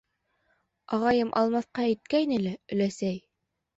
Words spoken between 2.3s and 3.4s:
лә, өләсәй: